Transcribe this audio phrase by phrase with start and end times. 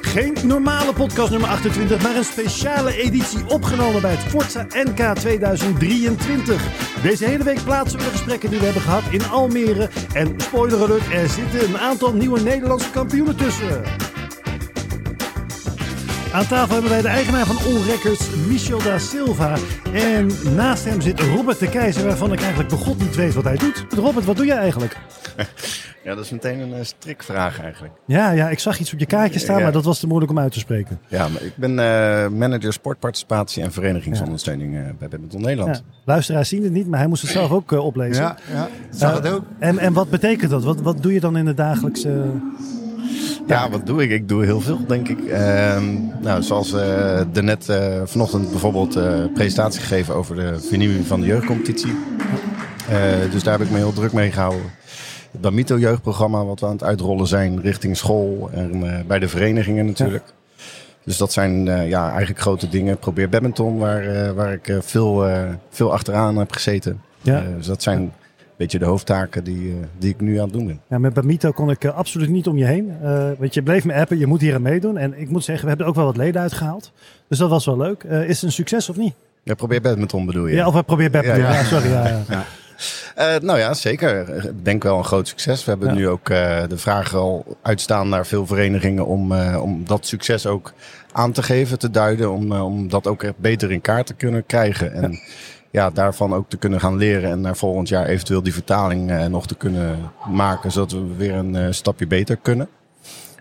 [0.00, 6.62] Geen normale podcast nummer 28, maar een speciale editie opgenomen bij het Forza NK 2023.
[7.02, 9.88] Deze hele week plaatsen we de gesprekken die we hebben gehad in Almere.
[10.12, 13.82] En spoiler alert, er zitten een aantal nieuwe Nederlandse kampioenen tussen.
[16.32, 19.56] Aan tafel hebben wij de eigenaar van All Records, Michel da Silva.
[19.92, 23.56] En naast hem zit Robert de Keizer, waarvan ik eigenlijk begot niet weet wat hij
[23.56, 23.84] doet.
[23.90, 24.96] Robert, wat doe jij eigenlijk?
[26.04, 27.92] Ja, dat is meteen een uh, strikvraag eigenlijk.
[28.06, 29.62] Ja, ja, ik zag iets op je kaartje staan, Ja.
[29.62, 30.98] maar dat was te moeilijk om uit te spreken.
[31.08, 35.76] Ja, maar ik ben eh, manager sportparticipatie en verenigingsondersteuning eh, bij Badminton Nederland.
[35.76, 35.82] Ja.
[36.04, 38.22] Luisteraars zien het niet, maar hij moest het zelf ook eh, oplezen.
[38.22, 38.68] Ja, ja.
[38.90, 39.42] Zag Eh, het ook.
[39.58, 40.64] En, en wat betekent dat?
[40.64, 42.24] Wat, wat doe je dan in het dagelijkse...
[43.46, 44.10] Ja, wat doe ik?
[44.10, 45.24] Ik doe heel veel, denk ik.
[45.24, 45.84] Ehm,
[46.20, 51.26] nou, zoals eh daarnet eh vanochtend bijvoorbeeld eh presentatie gegeven over de vernieuwing van de
[51.26, 51.92] jeugdcompetitie.
[52.88, 52.96] Eh,
[53.30, 54.62] dus daar heb ik me heel druk mee gehouden.
[55.34, 59.28] Het Bamito jeugdprogramma wat we aan het uitrollen zijn richting school en eh, bij de
[59.28, 60.24] verenigingen natuurlijk.
[61.04, 62.98] Dus dat zijn eh, ja, eigenlijk grote dingen.
[62.98, 65.26] Probeer badminton, waar, eh, waar ik veel,
[65.70, 67.00] veel achteraan heb gezeten.
[67.22, 67.42] Ja.
[67.56, 68.12] Dus dat zijn een
[68.56, 70.80] beetje de hoofdtaken die, die ik nu aan het doen ben.
[70.88, 72.92] Ja, met Bamito kon ik absoluut niet om je heen.
[73.38, 74.98] Want je bleef me appen, je moet hier aan meedoen.
[74.98, 76.92] En ik moet zeggen, we hebben er ook wel wat leden uitgehaald.
[77.28, 78.02] Dus dat was wel leuk.
[78.02, 79.14] Is het een succes of niet?
[79.42, 80.54] Ja, probeer badminton bedoel je?
[80.54, 81.42] Ja, of we proberen Badminton.
[81.42, 81.64] Ja, Ja, ja.
[81.64, 81.90] sorry.
[81.90, 82.44] Ja,
[83.16, 83.34] ja.
[83.34, 84.28] Eh, nou ja, zeker.
[84.44, 85.64] Ik denk wel een groot succes.
[85.64, 85.94] We hebben Ja.
[85.94, 90.46] nu ook eh, de vraag al uitstaan naar veel verenigingen om, eh, om dat succes
[90.46, 90.72] ook
[91.12, 92.32] aan te geven, te duiden.
[92.32, 94.92] Om, om dat ook echt beter in kaart te kunnen krijgen.
[94.92, 95.18] En
[95.70, 95.90] ja.
[95.90, 97.30] daarvan ook te kunnen gaan leren.
[97.30, 99.98] En naar volgend jaar eventueel die vertaling nog te kunnen
[100.28, 100.72] maken.
[100.72, 102.68] Zodat we weer een stapje beter kunnen.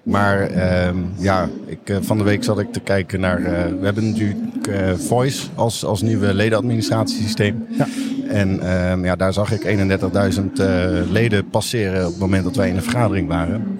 [0.03, 3.37] Maar ehm, ja, ik, eh, van de week zat ik te kijken naar.
[3.37, 7.65] eh, we hebben natuurlijk eh, Voice als, als nieuwe ledenadministratiesysteem.
[7.69, 7.87] Ja.
[8.29, 12.69] En ehm, ja, daar zag ik 31.000 eh, leden passeren op het moment dat wij
[12.69, 13.77] in een vergadering waren.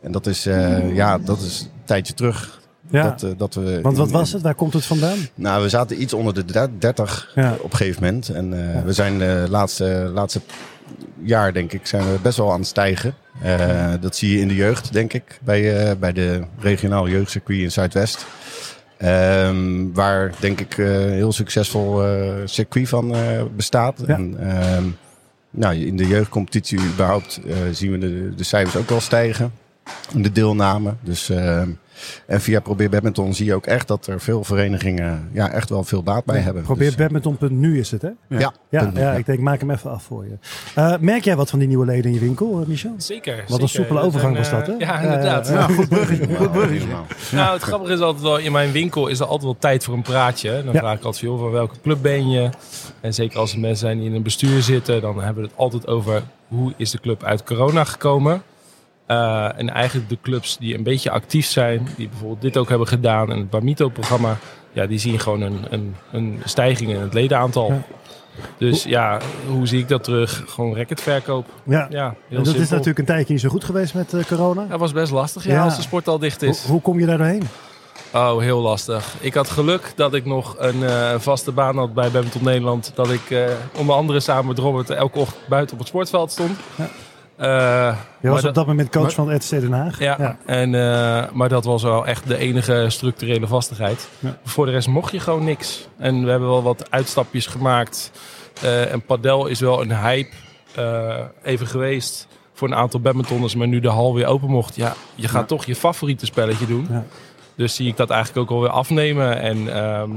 [0.00, 0.44] En dat is,
[0.92, 2.62] ja, dat is een tijdje terug.
[2.90, 3.02] Ja.
[3.18, 4.42] Dat, dat we Want wat was het?
[4.42, 5.18] Waar komt het vandaan?
[5.34, 7.56] nou, we zaten iets onder de der- 30 Ja.
[7.60, 8.28] op een gegeven moment.
[8.28, 8.50] En
[8.84, 10.40] we zijn de laatste, laatste
[11.22, 13.14] jaar, denk ik, zijn we best wel aan het stijgen.
[13.42, 17.60] Eh, dat zie je in de jeugd, denk ik, bij, eh, bij de regionaal jeugdcircuit
[17.60, 18.26] in Zuidwest.
[18.96, 22.02] Ehm, waar, denk ik, eh, een heel succesvol
[22.44, 23.14] circuit van
[23.56, 24.02] bestaat.
[24.06, 24.14] Ja.
[24.14, 24.84] En, ehm,
[25.50, 27.40] nou, in de jeugdcompetitie überhaupt
[27.70, 29.52] zien we de, de cijfers ook wel stijgen.
[30.12, 30.94] De deelname.
[31.00, 31.70] Dus, ehm,
[32.26, 35.84] en via Probeer Badminton zie je ook echt dat er veel verenigingen ja, echt wel
[35.84, 36.62] veel baat bij hebben.
[36.62, 38.08] Probeer Dus, badminton.nu is het, hè?
[38.28, 40.36] ja, Ja, ja, ik denk, maak hem even af voor je.
[40.74, 42.94] Eh, merk jij wat van die nieuwe leden in je winkel, eh, Michel?
[42.96, 43.44] Zeker.
[43.48, 44.72] Wat een soepele overgang was dat, hè?
[44.72, 45.48] eh, Ja, inderdaad.
[45.48, 45.60] Ja, ja.
[45.62, 46.36] Goed bruggetje.
[46.36, 46.78] Goed bruggetje.
[46.78, 47.06] helemaal.
[47.32, 49.94] Nou, het grappige is altijd wel, in mijn winkel is er altijd wel tijd voor
[49.94, 50.62] een praatje.
[50.64, 50.78] Dan Ja.
[50.80, 52.48] vraag ik altijd joh, van welke club ben je?
[53.00, 55.58] En zeker als er mensen zijn die in een bestuur zitten, dan hebben we het
[55.58, 58.42] altijd over hoe is de club uit corona gekomen.
[59.06, 62.86] Eh, en eigenlijk de clubs die een beetje actief zijn, die bijvoorbeeld dit ook hebben
[62.88, 64.36] gedaan en het Bamito-programma,
[64.72, 67.72] ja, die zien gewoon een, een, een stijging in het ledenaantal.
[67.72, 67.82] Ja.
[68.58, 70.42] Dus ja, hoe zie ik dat terug?
[70.46, 71.46] Gewoon racketverkoop.
[71.64, 71.86] Ja.
[71.90, 74.66] Ja, heel En dat is natuurlijk een tijdje niet zo goed geweest met eh, corona.
[74.66, 75.64] Dat was best lastig, ja, Ja.
[75.64, 76.64] als de sport al dicht is.
[76.64, 77.42] hoe kom je daar doorheen?
[78.14, 79.14] Oh, heel lastig.
[79.20, 82.92] Ik had geluk dat ik nog een eh, vaste baan had bij Badminton Nederland.
[82.94, 83.44] Dat ik eh,
[83.76, 86.58] onder andere samen met Robert elke ochtend buiten op het sportveld stond.
[86.76, 86.88] Ja.
[87.36, 89.98] Eh, Je was op dat moment coach maar- van het RTC Den Haag.
[89.98, 94.08] ja, En, eh, maar dat was wel echt de enige structurele vastigheid.
[94.18, 94.38] Ja.
[94.44, 95.88] Voor de rest mocht je gewoon niks.
[95.98, 98.10] En we hebben wel wat uitstapjes gemaakt.
[98.62, 100.30] Eh, en padel is wel een hype
[101.42, 103.54] even geweest voor een aantal badmintonners.
[103.54, 105.46] Maar nu de hal weer open mocht, ja, je gaat Ja.
[105.46, 106.88] toch je favoriete spelletje doen.
[107.56, 109.40] Dus zie ik dat eigenlijk ook alweer afnemen.
[109.40, 110.10] En ehm,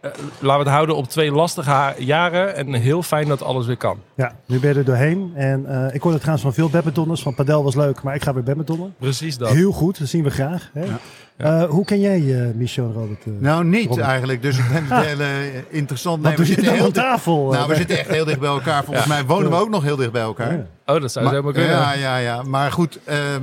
[0.00, 2.56] eh, laten we het houden op twee lastige jaren.
[2.56, 3.98] En heel fijn dat alles weer kan.
[4.14, 5.32] Ja, nu ben je er doorheen.
[5.34, 7.22] En eh, ik hoorde trouwens van veel badmintonners.
[7.22, 8.94] Van padel was leuk, maar ik ga weer badmintonnen.
[8.98, 9.48] Precies dat.
[9.50, 10.70] Heel goed, dat zien we graag.
[10.72, 10.84] Hè?
[10.84, 10.98] Ja.
[11.36, 13.22] Eh, hoe ken jij uh, Michel en Robert?
[13.24, 13.32] eh?
[13.38, 14.06] Nou, niet Robert.
[14.06, 14.42] eigenlijk.
[14.42, 15.26] Dus ik vind het heel
[15.68, 16.22] interessant.
[16.22, 17.50] Wat we doe je zitten dan heel tafel?
[17.50, 18.84] Nou, we zitten echt heel dicht bij elkaar.
[18.84, 20.52] Volgens mij wonen we ook nog heel dicht bij elkaar.
[20.52, 20.66] Ja.
[20.94, 21.70] Oh, dat zou Maar- zomaar kunnen.
[21.70, 22.42] ja, ja, ja.
[22.42, 23.42] Maar goed, ehm,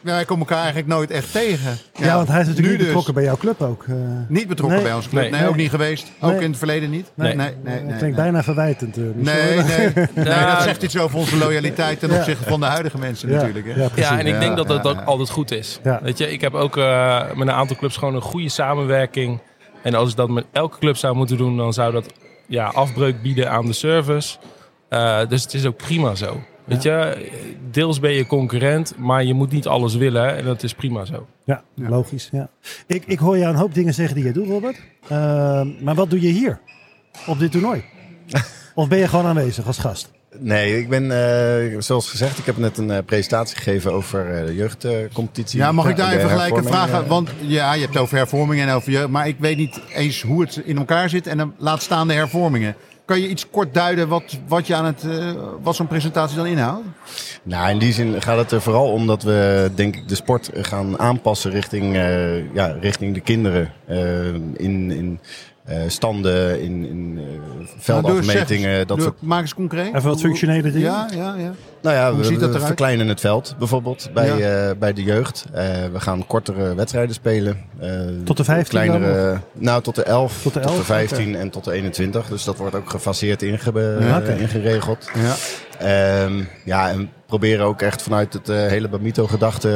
[0.00, 1.76] wij komen elkaar eigenlijk nooit echt tegen.
[1.94, 2.86] Ja, want hij is natuurlijk nu niet dus.
[2.86, 3.84] betrokken bij jouw club ook.
[3.88, 3.94] eh.
[4.28, 4.86] Niet betrokken Nee.
[4.86, 5.22] bij onze club.
[5.22, 5.30] Nee.
[5.30, 5.48] Nee, Nee.
[5.48, 5.93] ook niet geweest.
[6.20, 6.40] Ook Nee.
[6.40, 7.10] in het verleden niet.
[7.14, 7.34] Nee.
[7.34, 7.54] nee, nee.
[7.62, 8.12] dat nee, klinkt nee.
[8.14, 8.96] bijna verwijtend.
[8.96, 9.02] eh.
[9.14, 9.92] Nee, nee,
[10.24, 12.16] dat zegt iets over onze loyaliteit ten Ja.
[12.16, 13.66] opzichte van de huidige mensen Ja, natuurlijk.
[13.66, 13.72] Hè?
[13.94, 15.02] ja, en ik Ja, denk dat dat ja, ook ja.
[15.04, 15.78] altijd goed is.
[15.82, 16.00] Ja.
[16.02, 19.38] Weet je, ik heb ook eh, met een aantal clubs gewoon een goede samenwerking.
[19.82, 22.06] En als ik dat met elke club zou moeten doen, dan zou dat
[22.46, 24.36] ja, afbreuk bieden aan de service.
[24.88, 26.40] Eh, dus het is ook prima zo.
[26.64, 27.16] Weet je,
[27.70, 30.36] deels ben je concurrent, maar je moet niet alles willen.
[30.36, 31.26] En dat is prima zo.
[31.44, 31.88] Ja, Ja.
[31.88, 32.28] logisch.
[32.32, 32.48] Ja.
[32.86, 34.80] Ik, ik hoor jou een hoop dingen zeggen die jij doet, Robert.
[35.08, 36.60] Ehm, maar wat doe je hier
[37.26, 37.84] op dit toernooi?
[38.74, 40.10] of ben je gewoon aanwezig als gast?
[40.38, 44.46] Nee, ik ben, eh, zoals gezegd, ik heb net een eh, presentatie gegeven over eh,
[44.46, 45.58] de jeugdcompetitie.
[45.58, 47.06] Ja, mag ik daar even gelijk een vraag?
[47.06, 49.08] Want ja, je hebt het over hervormingen en over jeugd.
[49.08, 51.26] Maar ik weet niet eens hoe het in elkaar zit.
[51.26, 52.76] En dan laat staan de hervormingen.
[53.04, 56.46] Kan je iets kort duiden wat, wat, je aan het, eh, wat zo'n presentatie dan
[56.46, 56.86] inhoudt?
[57.42, 60.50] Nou, in die zin gaat het er vooral om dat we, denk ik, de sport
[60.54, 63.72] gaan aanpassen richting, eh, ja, richting de kinderen.
[63.86, 65.20] Eh, in in
[65.64, 68.86] eh, standen, in, in eh, Nou, zeg veldafmetingen, eens.
[68.86, 69.86] dat soort Maak eens concreet.
[69.94, 70.80] Even wat functionele dingen.
[70.80, 71.52] Ja, ja, ja.
[71.82, 74.68] Nou ja, Hoe we, ziet dat we verkleinen het veld bijvoorbeeld bij, Ja.
[74.68, 75.44] eh, bij de jeugd.
[75.52, 77.56] Eh, we gaan kortere wedstrijden spelen.
[77.78, 77.90] Eh,
[78.24, 81.72] Tot de 15 Kleinere, nou, tot de 11, Tot de 11, 15 en tot de
[81.72, 82.26] 21.
[82.26, 83.42] Dus dat wordt ook gefaseerd
[84.00, 84.32] Ja, oké.
[84.32, 85.10] ingeregeld.
[85.14, 85.34] ja.
[85.78, 89.68] Ehm, ja, en proberen ook echt vanuit het eh, hele Bamito-gedachte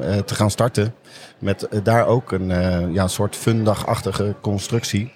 [0.00, 0.94] eh, te gaan starten.
[1.38, 5.12] Met eh, daar ook een eh, ja, een soort fundagachtige constructie.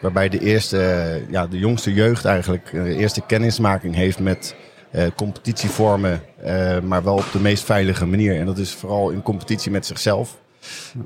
[0.00, 4.54] Waarbij de eerste, eh, ja, de jongste jeugd eigenlijk eh, de eerste kennismaking heeft met
[4.90, 6.20] eh, competitievormen.
[6.42, 8.38] eh, maar wel op de meest veilige manier.
[8.38, 10.40] En dat is vooral in competitie met zichzelf.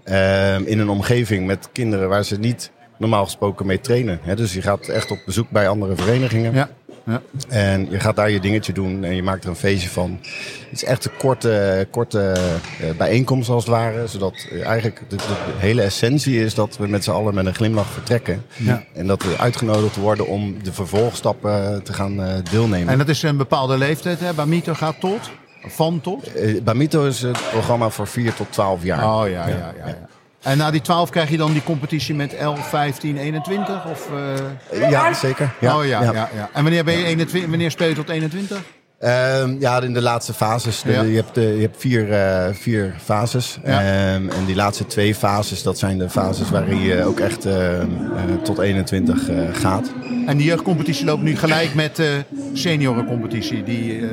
[0.05, 4.19] Ehm, in een omgeving met kinderen waar ze niet normaal gesproken mee trainen.
[4.23, 4.37] Hè?
[4.37, 6.55] Dus je gaat echt op bezoek bij andere verenigingen.
[6.55, 6.69] ja.
[7.07, 7.23] Ja.
[7.49, 10.19] En je gaat daar je dingetje doen en je maakt er een feestje van.
[10.71, 12.33] Het is echt een korte, korte
[12.81, 14.07] eh, bijeenkomst als het ware.
[14.07, 15.17] Zodat eh, eigenlijk de,
[15.57, 18.43] hele essentie is dat we met z'n allen met een glimlach vertrekken.
[18.57, 18.85] Ja.
[18.95, 22.89] En dat we uitgenodigd worden om de vervolgstappen te gaan eh, deelnemen.
[22.93, 24.21] En dat is een bepaalde leeftijd.
[24.21, 24.33] Hè?
[24.33, 25.31] Bamito gaat tot.
[25.67, 26.33] Van tot.
[26.33, 29.05] Eh, Bamito is het programma voor 4 tot 12 jaar.
[29.05, 29.73] Oh ja, ja, ja.
[29.87, 30.09] ja,
[30.43, 33.85] En na die 12 krijg je dan die competitie met 11, 15, 21?
[33.91, 34.09] Of,
[34.71, 35.51] eh, Eh, Ja, zeker.
[35.61, 36.13] Ja, oh ja, ja.
[36.13, 38.59] Ja, En wanneer, ben je 21, wanneer speel je tot 21?
[38.99, 40.83] Ehm, ja, in de laatste fases.
[40.83, 41.03] De- Ja.
[41.03, 43.59] Je hebt, de, je hebt vier, eh, vier fases.
[43.65, 43.81] Ja.
[43.81, 47.55] Ehm, en die laatste twee fases, dat zijn de fases waarin je ook echt ehm,
[48.17, 49.93] eh, tot 21 eh, gaat.
[50.27, 53.63] En die jeugdcompetitie loopt nu gelijk met de seniorencompetitie.
[53.63, 54.07] Die, eh,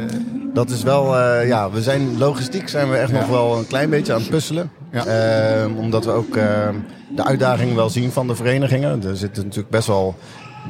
[0.54, 3.19] Dat is wel, eh, ja, we zijn logistiek zijn we echt Ja.
[3.19, 4.72] nog wel een klein beetje aan het puzzelen.
[4.94, 5.06] Ja.
[5.06, 6.75] Ehm, omdat we ook ehm,
[7.16, 9.04] de uitdagingen wel zien van de verenigingen.
[9.04, 10.16] Er zitten natuurlijk best wel,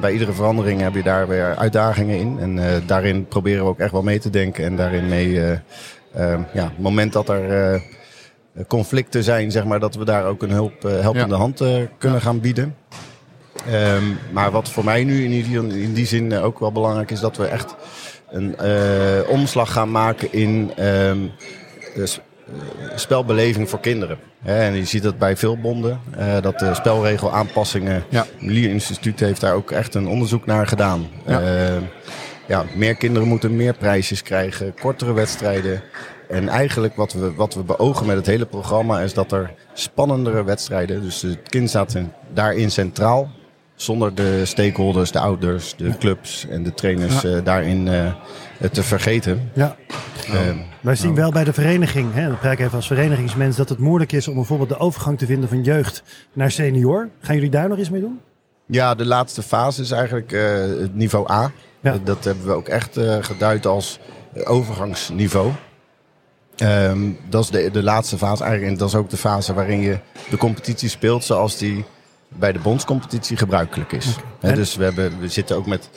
[0.02, 2.38] bij iedere verandering heb je daar weer uitdagingen in.
[2.40, 4.64] En eh, daarin proberen we ook echt wel mee te denken.
[4.66, 5.52] En daarin mee, eh,
[6.14, 7.81] ehm, ja, het moment dat er eh,
[8.68, 11.40] conflicten zijn, zeg maar, dat we daar ook een hulp, helpende Ja.
[11.42, 11.62] hand
[11.98, 12.75] kunnen gaan bieden.
[14.31, 17.38] Maar wat voor mij nu in die, in die zin ook wel belangrijk is, dat
[17.38, 17.75] we echt
[18.30, 18.56] een
[19.28, 22.24] omslag gaan maken in de s- eh,
[22.95, 24.18] spelbeleving voor kinderen.
[24.44, 28.04] En je ziet dat bij veel bonden, eh, dat de spelregelaanpassingen.
[28.10, 28.25] Ja.
[28.38, 31.07] Het Lier Instituut heeft daar ook echt een onderzoek naar gedaan.
[31.25, 31.42] Ja.
[31.42, 31.81] Eh,
[32.48, 35.81] ja, meer kinderen moeten meer prijsjes krijgen, kortere wedstrijden.
[36.30, 40.44] En eigenlijk wat we, wat we beogen met het hele programma is dat er spannendere
[40.44, 43.31] wedstrijden, dus het kind staat in- daarin centraal,
[43.84, 48.14] zonder de stakeholders, de ouders, de clubs en de trainers eh, daarin eh,
[48.72, 49.52] te vergeten.
[49.54, 49.76] Ja.
[50.28, 50.40] Eh,
[50.82, 53.80] Wij zien wel bij de vereniging, hè, dat praat ik even als verenigingsmens, dat het
[53.80, 56.04] moeilijk is om bijvoorbeeld de overgang te vinden van jeugd
[56.34, 57.10] naar senior.
[57.20, 58.20] Gaan jullie daar nog iets mee doen?
[58.66, 60.32] Ja, de laatste fase is eigenlijk
[60.80, 61.52] het niveau A.
[61.80, 61.92] Ja.
[61.92, 64.00] Dat, dat hebben we ook echt geduid als
[64.44, 65.52] overgangsniveau.
[66.56, 68.72] Ehm, dat is de, de laatste fase eigenlijk.
[68.72, 69.98] En dat is ook de fase waarin je
[70.30, 71.86] de competitie speelt zoals die
[72.40, 74.16] bij de bondscompetitie gebruikelijk is.
[74.40, 75.90] En- dus we, hebben, we zitten ook met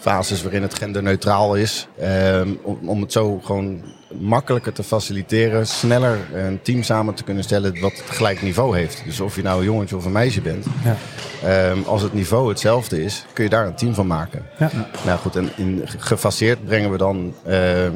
[0.00, 1.88] fases waarin het genderneutraal is.
[2.00, 3.82] ehm, om, om het zo gewoon
[4.20, 5.66] makkelijker te faciliteren.
[5.66, 9.02] Sneller een team samen te kunnen stellen wat het gelijk niveau heeft.
[9.04, 10.66] Dus of je nou een jongetje of een meisje bent.
[10.84, 10.96] Ja.
[11.44, 14.46] Ehm, als het niveau hetzelfde is, kun je daar een team van maken.
[14.58, 14.70] Ja.
[15.06, 17.92] Nou goed, en in, gefaseerd brengen we dan, ehm,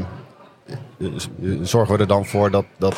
[0.99, 1.07] eh,
[1.63, 2.97] zorgen we er dan voor dat, dat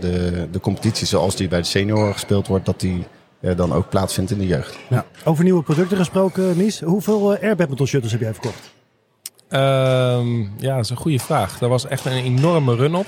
[0.00, 3.06] de, de competitie zoals die bij de senioren gespeeld wordt, dat die
[3.54, 4.78] dan ook plaatsvindt in de jeugd.
[4.88, 5.04] Ja.
[5.24, 6.80] Over nieuwe producten gesproken, Mies.
[6.80, 8.74] Hoeveel uh, air badminton shuttles heb jij verkocht?
[9.48, 11.58] Ehm, ja, dat is een goede vraag.
[11.58, 13.06] Daar was echt een enorme run op.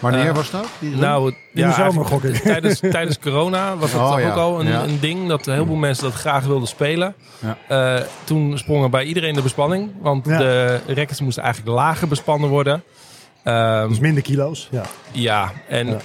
[0.00, 0.66] wanneer Eh, was dat?
[0.80, 2.34] Nou, het- de ja, zomer, gok ik.
[2.34, 4.30] Tijdens, tijdens corona was het Oh, ja.
[4.30, 4.82] ook al een, Ja.
[4.82, 7.14] een ding dat heel veel mensen dat graag wilden spelen.
[7.38, 7.56] Ja.
[7.96, 10.38] Eh, toen sprongen bij iedereen de bespanning, want Ja.
[10.38, 12.82] de rackets moesten eigenlijk lager bespannen worden.
[13.42, 14.68] Ehm, Dus minder kilo's.
[14.70, 14.82] Ja.
[15.12, 15.92] ja, en Ja.
[15.94, 15.98] eh,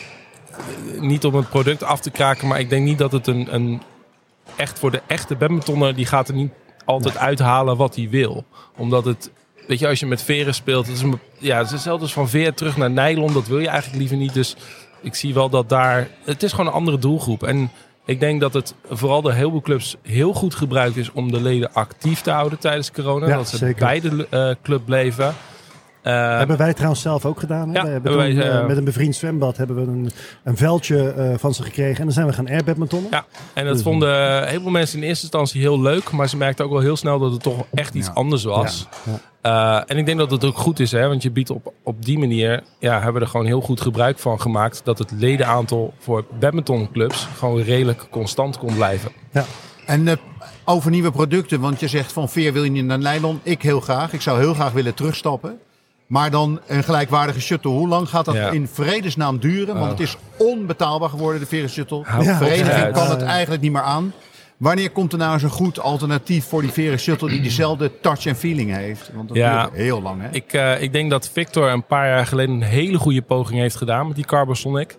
[0.99, 3.81] niet om het product af te kraken, maar ik denk niet dat het een, een
[4.55, 6.51] echt voor de echte badmintonner, die gaat er niet
[6.85, 8.45] altijd uithalen wat hij wil.
[8.77, 9.31] Omdat het,
[9.67, 12.13] weet je, als je met veren speelt, het is, een, ja, het is hetzelfde als
[12.13, 14.33] van veer terug naar nylon, dat wil je eigenlijk liever niet.
[14.33, 14.55] Dus
[15.01, 17.43] ik zie wel dat daar, het is gewoon een andere doelgroep.
[17.43, 17.71] En
[18.05, 21.41] ik denk dat het vooral door heel veel clubs heel goed gebruikt is om de
[21.41, 23.27] leden actief te houden tijdens corona.
[23.27, 23.85] Ja, dat ze zeker.
[23.85, 25.35] bij de eh, club bleven.
[26.03, 27.69] Eh, hebben wij trouwens zelf ook gedaan.
[27.69, 27.73] Hè?
[27.75, 30.11] Ja, we hebben hebben toen, wij, eh, eh, met een bevriend zwembad hebben we een,
[30.43, 31.97] een veldje eh, van ze gekregen.
[31.97, 33.11] En dan zijn we gaan airbadmintonnen.
[33.11, 36.11] Ja, en dat Dus- vonden heel veel mensen in eerste instantie heel leuk.
[36.11, 38.13] Maar ze merkten ook wel heel snel dat het toch echt iets Ja.
[38.13, 38.87] anders was.
[39.03, 41.73] Ja, Eh, en ik denk dat het ook goed is, hè, want je biedt op,
[41.83, 44.81] op die manier, ja, hebben we er gewoon heel goed gebruik van gemaakt.
[44.83, 49.11] Dat het ledenaantal voor badmintonclubs gewoon redelijk constant kon blijven.
[49.85, 50.13] En eh,
[50.65, 53.39] over nieuwe producten, want je zegt van veer wil je niet naar nylon.
[53.43, 54.13] Ik heel graag.
[54.13, 55.59] Ik zou heel graag willen terugstappen.
[56.07, 57.71] Maar dan een gelijkwaardige shuttle.
[57.71, 58.49] Hoe lang gaat dat Ja.
[58.49, 59.73] in vredesnaam duren?
[59.73, 59.89] Want Oh.
[59.89, 62.03] het is onbetaalbaar geworden, de veren shuttle.
[62.17, 64.13] De vereniging kan het eigenlijk niet meer aan.
[64.57, 68.25] Wanneer komt er nou eens een goed alternatief voor die veren shuttle die dezelfde touch
[68.25, 69.11] en feeling heeft?
[69.13, 69.61] Want dat Ja.
[69.63, 70.27] duurt heel lang, hè?
[70.31, 73.75] Ik, eh, ik denk dat Victor een paar jaar geleden een hele goede poging heeft
[73.75, 74.97] gedaan met die Carbosonic.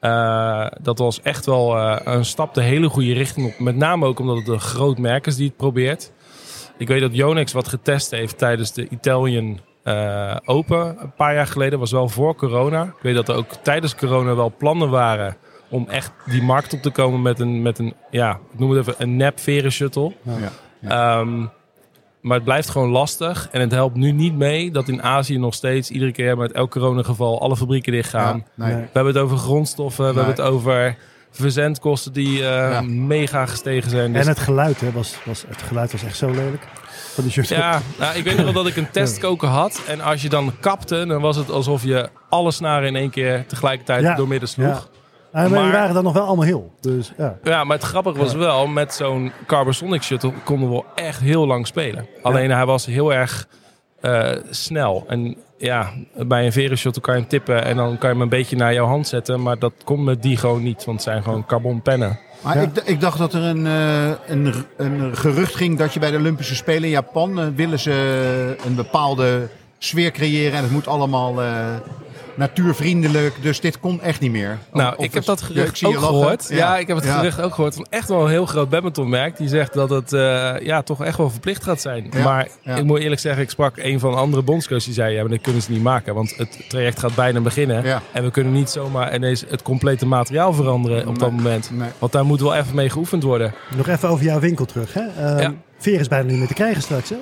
[0.00, 3.58] Eh, dat was echt wel eh, een stap de hele goede richting op.
[3.58, 6.12] Met name ook omdat het een groot merk is die het probeert.
[6.78, 11.46] Ik weet dat Yonex wat getest heeft tijdens de Italian eh, Open een paar jaar
[11.46, 11.78] geleden.
[11.78, 12.82] was wel voor corona.
[12.82, 15.36] Ik weet dat er ook tijdens corona wel plannen waren
[15.68, 18.78] om echt die markt op te komen met een, met een ja, ik noem het
[18.80, 20.12] even een nep veren shuttle.
[20.80, 21.18] Ja.
[21.20, 21.40] Ehm,
[22.20, 23.48] maar het blijft gewoon lastig.
[23.52, 26.70] En het helpt nu niet mee dat in Azië nog steeds iedere keer met elk
[26.70, 28.36] coronageval alle fabrieken dichtgaan.
[28.36, 28.72] Ja, nee.
[28.74, 28.82] Nee.
[28.82, 30.96] We hebben het over grondstoffen, we hebben het over
[31.30, 32.80] verzendkosten die eh, Ja.
[32.80, 34.12] mega gestegen zijn.
[34.12, 36.66] Dus En het geluid, hè, was, was, het geluid was echt zo lelijk.
[37.16, 37.56] Van die shuttle.
[37.56, 39.82] ja, nou, ik weet nog wel dat ik een testkoker had.
[39.88, 43.44] En als je dan kapte, dan was het alsof je alle snaren in één keer
[43.46, 44.14] tegelijkertijd Ja.
[44.14, 44.88] doormidden sloeg.
[45.32, 46.72] Ah, maar, waren dan nog wel allemaal heel.
[46.80, 47.38] Dus ja.
[47.42, 51.46] Ja, maar het grappige was wel, met zo'n Carbosonic shuttle konden we wel echt heel
[51.46, 52.06] lang spelen.
[52.22, 53.48] Alleen hij was heel erg
[54.00, 55.04] eh, snel.
[55.08, 58.20] En ja, bij een veren shuttle kan je hem tippen en dan kan je hem
[58.22, 59.42] een beetje naar jouw hand zetten.
[59.42, 62.18] Maar dat kon met die gewoon niet, want het zijn gewoon carbonpennen.
[62.40, 62.62] Maar Ja.
[62.62, 66.16] ik, ik dacht dat er een, eh, een, een gerucht ging dat je bij de
[66.16, 71.42] Olympische Spelen in Japan eh, willen ze een bepaalde sfeer creëren en het moet allemaal
[71.42, 71.74] eh,
[72.36, 73.34] natuurvriendelijk.
[73.42, 74.58] Dus dit kon echt niet meer.
[74.72, 76.46] Nou, Of ik heb is- dat ja, gerucht ook gehoord.
[76.50, 77.16] Ja, ik heb het Ja.
[77.18, 79.36] gerucht ook gehoord van echt wel een heel groot badmintonmerk.
[79.36, 82.06] Die zegt dat het eh, ja, toch echt wel verplicht gaat zijn.
[82.10, 82.74] Ja, Maar ja.
[82.76, 85.14] ik moet eerlijk zeggen, ik sprak een van de andere bondscoaches die zei...
[85.14, 87.84] ja, maar dat kunnen ze niet maken, want het traject gaat bijna beginnen.
[87.84, 88.02] Ja.
[88.12, 91.40] En we kunnen niet zomaar ineens het complete materiaal veranderen op dat Nee.
[91.40, 91.70] moment.
[91.72, 91.88] Nee.
[91.98, 93.54] Want daar moet wel even mee geoefend worden.
[93.76, 94.94] Nog even over jouw winkel terug.
[94.94, 95.00] Hè?
[95.00, 95.52] Ehm, Ja.
[95.78, 97.08] Veer is bijna niet meer te krijgen straks.
[97.08, 97.16] Hè?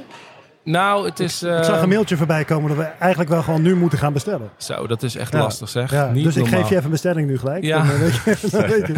[0.64, 1.42] Nou, het is...
[1.42, 4.12] ik zag eh, een mailtje voorbij komen dat we eigenlijk wel gewoon nu moeten gaan
[4.12, 4.50] bestellen.
[4.56, 5.38] Zo, dat is echt Ja.
[5.38, 5.90] lastig zeg.
[5.90, 7.64] Ja, niet dus ik geef je even een bestelling nu gelijk.
[7.64, 7.78] Ja.
[7.78, 8.94] Dan, eh, weet je, dan weet je.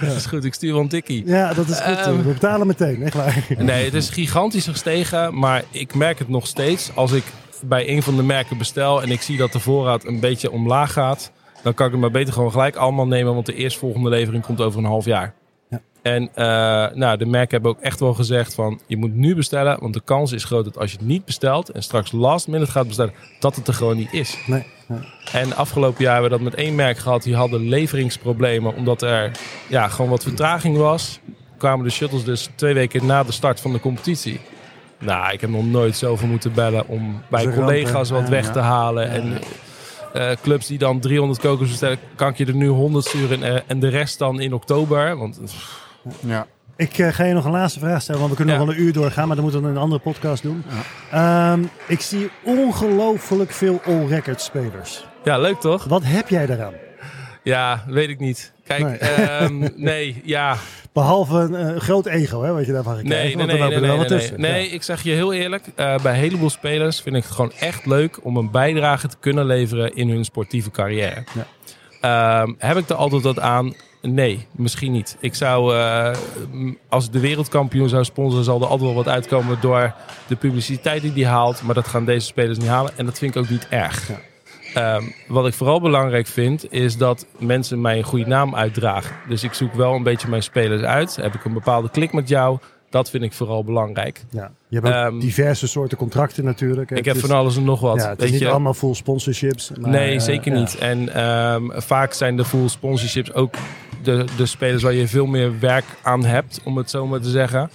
[0.06, 1.26] Dat is goed, ik stuur wel een tikkie.
[1.26, 1.96] Ja, dat is goed.
[1.96, 2.16] Ehm.
[2.16, 3.44] we betalen meteen, echt waar.
[3.58, 6.90] Nee, het is gigantisch gestegen, maar ik merk het nog steeds.
[6.94, 7.24] Als ik
[7.62, 10.92] bij een van de merken bestel en ik zie dat de voorraad een beetje omlaag
[10.92, 11.30] gaat,
[11.62, 14.60] dan kan ik het maar beter gewoon gelijk allemaal nemen, want de eerstvolgende levering komt
[14.60, 15.34] over een half jaar.
[16.02, 16.44] En eh,
[16.94, 20.00] nou, de merken hebben ook echt wel gezegd van, je moet nu bestellen, want de
[20.04, 23.12] kans is groot dat als je het niet bestelt en straks last minute gaat bestellen,
[23.40, 24.36] dat het er gewoon niet is.
[24.46, 24.98] Nee, nee.
[25.32, 27.22] En afgelopen jaar hebben we dat met één merk gehad.
[27.22, 29.30] Die hadden leveringsproblemen omdat er
[29.68, 31.20] ja, gewoon wat vertraging was.
[31.56, 34.40] Kwamen de shuttles dus twee weken na de start van de competitie.
[34.98, 38.52] Nou, ik heb nog nooit zoveel moeten bellen om bij collega's wat weg Ja.
[38.52, 39.10] te halen.
[39.10, 39.38] En
[40.12, 43.62] eh, clubs die dan 300 kokers bestellen, kan ik je er nu 100 sturen en,
[43.66, 45.16] en de rest dan in oktober.
[45.16, 45.40] Want
[46.20, 46.46] Ja.
[46.76, 48.60] Ik eh, ga je nog een laatste vraag stellen, want we kunnen Ja.
[48.60, 50.64] nog wel een uur doorgaan, maar dan moeten we een andere podcast doen.
[51.10, 55.04] Ehm, ik zie ongelooflijk veel all-record spelers.
[55.24, 55.84] ja, leuk toch?
[55.84, 56.72] Wat heb jij daaraan?
[57.42, 58.52] Ja, weet ik niet.
[58.64, 59.48] Kijk, Nee.
[59.48, 60.56] nee, nee ja,
[60.92, 64.30] Behalve een eh, groot ego, hè, wat je daarvan gaat Nee, nee, nee, nee, nee,
[64.36, 65.64] nee, ik zeg je heel eerlijk.
[65.74, 69.16] eh, bij een heleboel spelers vind ik het gewoon echt leuk om een bijdrage te
[69.20, 71.24] kunnen leveren in hun sportieve carrière.
[72.00, 73.74] Ehm, heb ik er altijd wat aan?
[74.02, 75.16] Nee, misschien niet.
[75.20, 76.14] Ik zou, eh,
[76.88, 79.94] als ik de wereldkampioen zou sponsoren, zal er altijd wel wat uitkomen door
[80.26, 81.62] de publiciteit die die haalt.
[81.62, 82.92] Maar dat gaan deze spelers niet halen.
[82.96, 84.10] En dat vind ik ook niet erg.
[84.74, 89.16] Ehm, wat ik vooral belangrijk vind, is dat mensen mij een goede naam uitdragen.
[89.28, 91.16] Dus ik zoek wel een beetje mijn spelers uit.
[91.16, 92.58] Heb ik een bepaalde klik met jou?
[92.90, 94.24] Dat vind ik vooral belangrijk.
[94.30, 94.50] Ja.
[94.68, 96.90] Je hebt Ehm, diverse soorten contracten natuurlijk.
[96.90, 97.96] ik heb is- van alles en nog wat.
[97.96, 98.48] Ja, het is weet niet je?
[98.50, 99.70] allemaal full sponsorships.
[99.80, 100.58] Maar, nee, eh, zeker ja.
[100.58, 100.78] niet.
[100.78, 103.54] En ehm, vaak zijn de full sponsorships ook
[104.02, 107.30] de, de spelers waar je veel meer werk aan hebt, om het zo maar te
[107.30, 107.70] zeggen.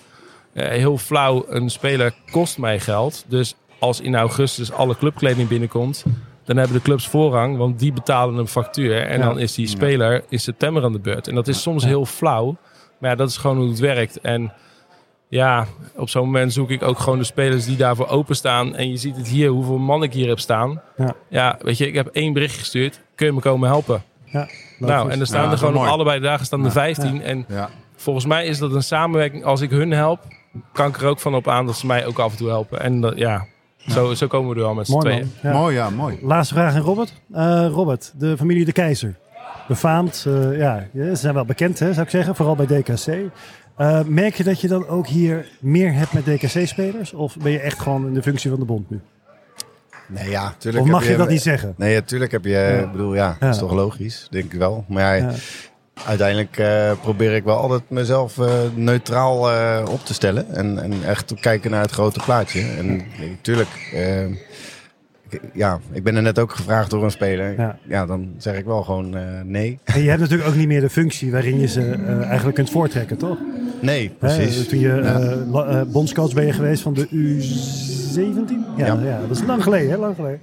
[0.53, 3.25] Eh, heel flauw, een speler kost mij geld.
[3.27, 6.03] Dus als in augustus alle clubkleding binnenkomt,
[6.45, 9.01] dan hebben de clubs voorrang, want die betalen een factuur.
[9.01, 9.25] En Ja.
[9.25, 11.27] dan is die speler in september aan de beurt.
[11.27, 12.57] En dat is soms heel flauw,
[12.99, 14.19] maar ja, dat is gewoon hoe het werkt.
[14.21, 14.53] En
[15.29, 15.65] ja,
[15.95, 18.75] op zo'n moment zoek ik ook gewoon de spelers die daarvoor openstaan.
[18.75, 20.81] En je ziet het hier, hoeveel man ik hier heb staan.
[20.97, 21.13] Ja.
[21.29, 22.99] Ja, weet je, ik heb één bericht gestuurd.
[23.15, 24.03] Kun je me komen helpen?
[24.25, 24.47] Ja,
[24.87, 26.71] nou, en er staan Ja, er gewoon op allebei de dagen staan er Ja.
[26.71, 27.21] 15.
[27.21, 27.69] En Ja.
[27.95, 29.43] volgens mij is dat een samenwerking.
[29.45, 30.19] Als ik hun help,
[30.73, 32.79] kan ik er ook van op aan dat ze mij ook af en toe helpen.
[32.81, 33.45] En dat, ja,
[33.87, 35.31] Zo, zo komen we er al met z'n Mooi tweeën.
[35.41, 35.51] Ja.
[35.51, 36.17] Mooi, ja, mooi.
[36.21, 37.13] Laatste vraag aan Robert.
[37.33, 39.15] Eh, Robert, de familie De Keizer.
[39.67, 43.07] Befaamd, eh, ja, ze zijn wel bekend hè, zou ik zeggen, vooral bij DKC.
[43.77, 47.13] Eh, merk je dat je dan ook hier meer hebt met DKC-spelers?
[47.13, 49.01] Of ben je echt gewoon in de functie van de bond nu?
[50.07, 51.73] Nee, ja, tuurlijk Of mag heb je dat niet zeggen?
[51.77, 54.85] Nee, natuurlijk heb je, ik bedoel, ja, dat is toch logisch, denk ik wel.
[54.87, 55.31] Maar ja,
[56.05, 60.49] uiteindelijk eh, probeer ik wel altijd mezelf eh, neutraal eh, op te stellen.
[60.55, 62.61] En, en echt te kijken naar het grote plaatje.
[62.77, 63.91] En natuurlijk,
[65.29, 67.59] ik- ja, ik ben er net ook gevraagd door een speler.
[67.59, 67.77] Ja.
[67.87, 69.09] Ja, dan zeg ik wel gewoon
[69.51, 69.79] nee.
[69.83, 71.91] En je hebt natuurlijk ook niet meer de functie waarin je ze
[72.25, 73.37] eigenlijk kunt voortrekken, toch?
[73.83, 74.67] Nee, Hè, precies.
[74.67, 75.31] toen je eh,
[75.79, 78.77] eh, bondscoach ben je geweest van de U17?
[78.77, 78.97] Ja, ja.
[79.03, 79.19] Ja.
[79.27, 79.97] dat is lang geleden, hè?
[79.97, 80.39] Lang geleden.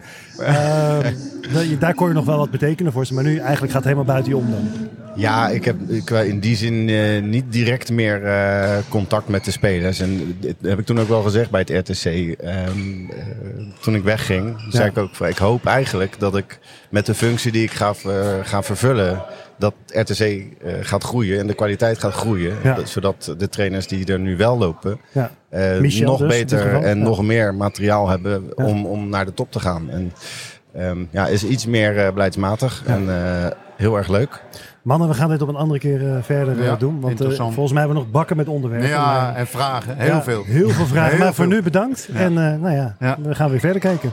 [1.53, 3.85] Dat je- daar kon je nog wel wat betekenen voor ze, maar nu eigenlijk gaat
[3.85, 4.69] het helemaal buiten je om dan.
[5.21, 9.51] Ja, ik heb ik, in die zin eh, niet direct meer eh, contact met de
[9.51, 10.01] spelers.
[10.01, 12.05] En dit heb ik toen ook wel gezegd bij het RTC.
[12.05, 13.27] Ehm, eh,
[13.81, 16.59] toen ik wegging, zei ik ook, ik hoop eigenlijk dat ik
[16.91, 19.23] met de functie die ik ga, ver- ga vervullen,
[19.59, 20.45] dat RTC eh,
[20.81, 22.55] gaat groeien en de kwaliteit gaat groeien.
[22.63, 22.75] Ja.
[22.75, 25.31] Dat- zodat de trainers die er nu wel lopen, Ja.
[25.49, 29.61] eh, nog dus, beter en nog meer materiaal hebben om, om naar de top te
[29.61, 29.91] gaan.
[29.91, 30.13] En
[30.75, 33.47] ehm, ja, is iets meer eh, beleidsmatig en eh,
[33.77, 34.43] heel erg leuk.
[34.83, 37.01] Mannen, we gaan dit op een andere keer eh, verder eh, Ja, doen.
[37.01, 38.89] Want eh, volgens mij hebben we nog bakken met onderwerpen.
[38.89, 39.97] Ja, maar- en vragen.
[39.97, 40.45] Heel veel.
[40.45, 41.11] Heel veel vragen.
[41.11, 41.55] Heel maar voor veel.
[41.55, 42.09] nu bedankt.
[42.15, 42.97] En nou Ja.
[43.23, 44.11] we gaan weer verder kijken.